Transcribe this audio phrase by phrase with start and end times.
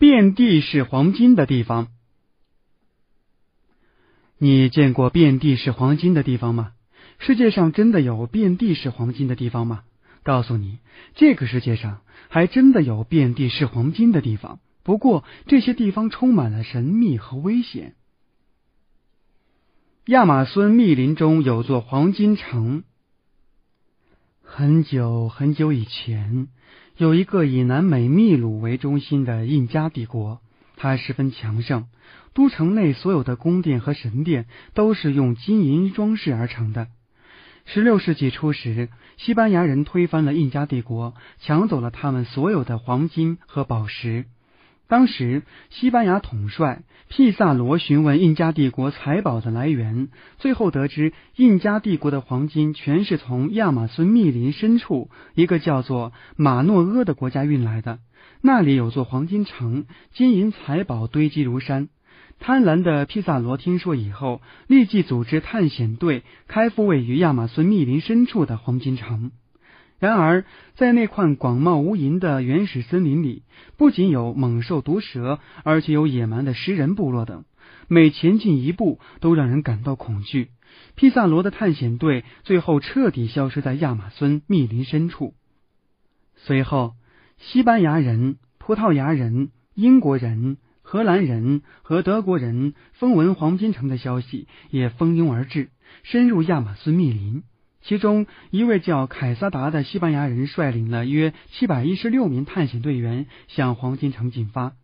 [0.00, 1.88] 遍地是黄金的地方。
[4.38, 6.72] 你见过遍地是黄金的地方吗？
[7.18, 9.82] 世界上真的有遍地是黄金的地方吗？
[10.22, 10.78] 告诉你，
[11.16, 12.00] 这个世界上
[12.30, 14.58] 还真的有遍地是黄金的地方。
[14.84, 17.94] 不过，这些地方充满了神秘和危险。
[20.06, 22.84] 亚马孙密林中有座黄金城。
[24.42, 26.48] 很久很久以前，
[27.00, 30.38] 有一个以南美秘鲁为中心的印加帝国，
[30.76, 31.86] 它十分强盛。
[32.34, 34.44] 都城内所有的宫殿和神殿
[34.74, 36.88] 都是用金银装饰而成的。
[37.64, 44.26] 十六世纪初时，西班牙人推翻了印加帝国，抢走了他们所有的黄金和宝石。
[44.90, 50.08] 当时，西班牙统帅皮萨罗询问印加帝国财宝的来源，
[50.38, 58.00] 最后得知印加帝国的黄金全是从亚马孙密林深处一个叫做马诺阿的国家运来的，
[58.42, 61.88] 那里有座黄金城，金银财宝堆积如山。
[62.40, 69.30] 贪婪的皮萨罗听说以后，立即组织探险队开赴位于亚马孙密林深处的黄金城。
[70.00, 73.42] 然而，在那块广袤无垠的原始森林里，
[73.76, 77.44] 不仅有猛兽、毒蛇，而且有野蛮的食人部落等。
[77.86, 80.48] 每前进一步，都让人感到恐惧。
[80.94, 85.34] 皮萨罗的探险队最后彻底消失在亚马孙密林深处。
[86.34, 86.94] 随后，
[87.36, 95.68] 西班牙人、葡萄牙人、英国人、荷兰人和德国人风闻黄金城的消息，也蜂拥而至，
[96.04, 97.42] 深入亚马孙密林。
[97.82, 104.74] 其中一位叫凯撒达的西班牙人率领了约七百一十六名探险队员向黄金城进发，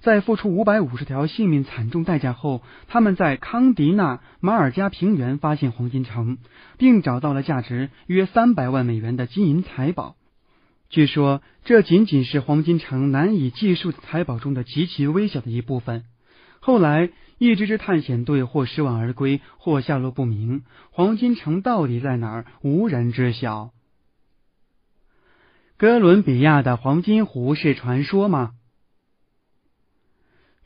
[0.00, 6.38] 在付出五百五十条性命惨重代价后，他们在康迪纳马尔加平原发现黄金城，
[6.76, 10.16] 并找到了价值约三百万美元的金银财宝。
[10.90, 16.04] 据说这仅仅是黄金城难以计数的财宝中的极其微小的一部分。
[16.60, 17.10] 后来。
[17.42, 20.62] 一支支探险队或失望而归，或下落不明。
[20.92, 23.72] 黄金城到底在哪儿，无人知晓。
[25.76, 28.52] 哥伦比亚的黄金湖是传说吗？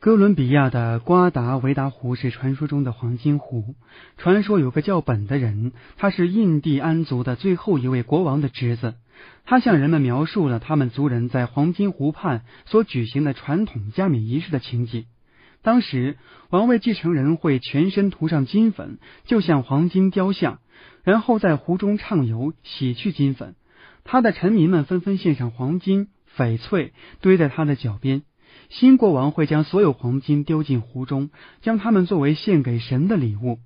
[0.00, 3.74] 哥伦比亚的瓜达维达湖是传说中的黄金湖。
[4.18, 8.96] 传说有个叫本的人，他是印第安族的最后一位国王的侄子。
[9.46, 15.06] 他向人们描述了他们族人在黄金湖畔所举行的传统加冕仪式的情景。
[15.62, 16.16] 当时，
[16.50, 20.60] 王位继承人会全身涂上金粉，就像黄金雕像，
[21.02, 23.54] 然后在湖中畅游，洗去金粉。
[24.04, 28.22] 他的臣民们纷纷献上黄金、翡翠，堆在他的脚边。
[28.68, 31.30] 新国王会将所有黄金丢进湖中，
[31.60, 33.58] 将它们作为献给神的礼物。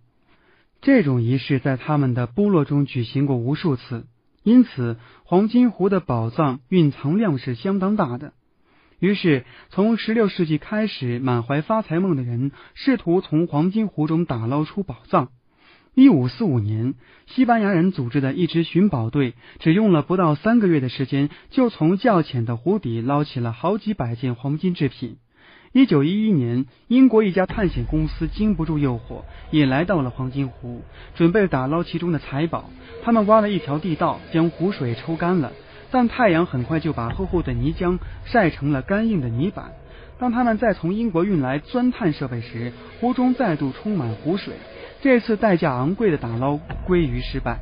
[0.82, 4.06] 这种仪式在他们的部落中举行过无数次，
[4.42, 8.32] 因此黄金湖的宝藏蕴藏量是相当大的。
[9.00, 15.30] 于是，从十六世纪开始，满怀发财梦的人试图从黄金湖中打捞出宝藏。
[15.94, 16.92] 一五四五年，
[17.26, 25.16] 西班牙人组织的一支寻宝队，只用了不到三个月的时间，就从较浅的湖底捞起了好几百件黄金制品。
[25.72, 30.82] 一九一一年，英国一家探险公司经不住诱惑，也来到了黄金湖，
[31.14, 32.68] 准备打捞其中的财宝。
[33.02, 35.52] 他们挖了一条地道，将湖水抽干了。
[35.90, 39.72] 但太阳很快就把厚厚的泥浆晒成了干硬的泥板。
[40.18, 44.54] 当他们再从英国运来钻探设备时，湖中再度充满湖水。
[45.02, 47.58] 这次代价昂贵的打捞归于失败。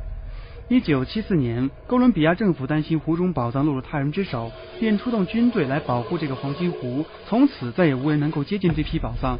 [0.67, 7.05] 一九七四年，哥伦比亚政府担心湖中宝藏落入他人之手，便出动军队来保护这个黄金湖。
[7.27, 9.39] 从此再也无人能够接近这批宝藏。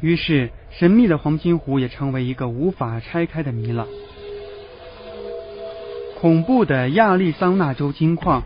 [0.00, 3.86] 于是，神秘的黄金湖也成为一个无法拆开的谜了。
[6.22, 8.44] 恐怖的亚利桑那州金矿，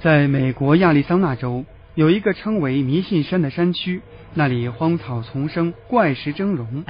[0.00, 4.00] 在美国亚利桑那州有一个称为迷信山的山区，
[4.32, 6.82] 那里荒草丛生，怪石峥嵘。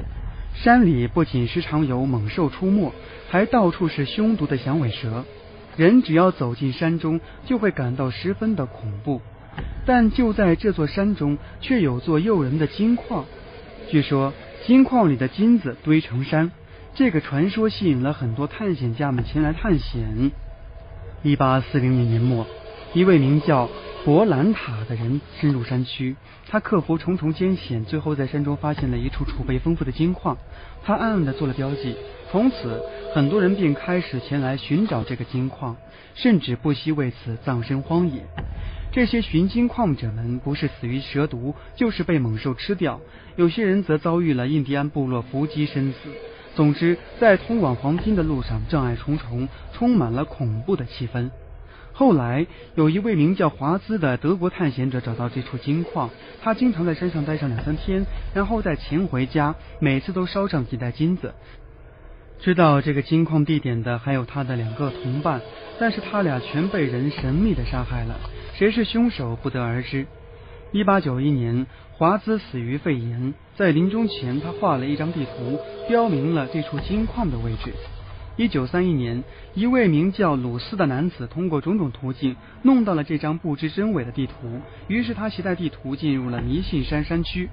[0.55, 2.93] 山里不仅时常有猛兽出没，
[3.29, 5.25] 还到处是凶毒的响尾蛇。
[5.77, 9.21] 人只要走进山中，就会感到十分的恐怖。
[9.85, 13.25] 但就在这座山中，却有座诱人的金矿。
[13.91, 14.33] 据说
[14.65, 16.53] 金矿里的金子堆成山。
[16.99, 20.33] 这个传说吸引了很多探险家们前来探险。
[21.23, 22.45] 一八四零年年末，
[22.93, 23.71] 一位名叫
[24.05, 26.17] 博兰塔的人深入山区，
[26.49, 30.37] 他克服重重艰险，最后在山中发现了一处储备丰富的金矿。
[30.83, 31.95] 他暗暗的做了标记，
[32.33, 32.83] 从此
[33.15, 35.77] 很多人便开始前来寻找这个金矿，
[36.17, 38.25] 甚至不惜为此葬身荒野。
[38.91, 43.01] 这些寻金矿者们不是死于蛇毒，就是被猛兽吃掉，
[43.37, 45.99] 有些人则遭遇了印第安部落伏击身死。
[46.59, 51.31] 总之，在通往黄金的路上，障碍重重，充满了恐怖的气氛。
[51.93, 56.11] 后来，有一位名叫华兹的德国探险者找到这处金矿，
[56.43, 61.33] 他经常在山上待上两三天，然后再潜回家，每次都烧上几袋金子。
[62.41, 65.41] 知道这个金矿地点的还有他的两个同伴，
[65.79, 68.19] 但是他俩全被人神秘的杀害了，
[68.55, 70.09] 谁是凶手不得而知。
[70.71, 77.73] 一八九一年，华兹死于肺炎，在临终前，他画了一张地图，标明了这处金矿的位置。
[78.37, 79.25] 一九三一年，
[79.55, 87.49] 一位名叫鲁斯的男子通过种种途径弄到了这张不知真伪的地图，于是他携带地图进入了迷信山山区。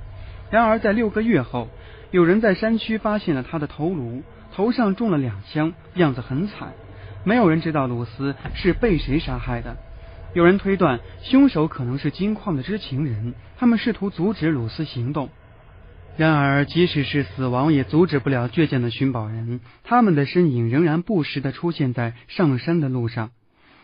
[0.51, 1.69] 然而，在六个月后，
[2.11, 4.23] 有人在山区发现了他的头颅，
[4.53, 6.73] 头上中了两枪，样子很惨。
[7.23, 9.77] 没有人知道鲁斯是被谁杀害的。
[10.35, 15.29] 有人推断，凶手可能是金矿的知情人，他们试图阻止鲁斯行动。
[16.17, 23.31] 然而，即使是死亡也阻止不了倔强的寻宝人，他们的身影仍然不时的出现在上山的路上。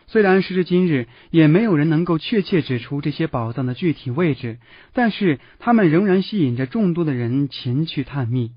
[0.07, 4.57] 虽然时至今日也没有人能够确切指出这些宝藏的具体位置，
[4.91, 8.51] 但是他们仍然吸引着众多的人前去探秘。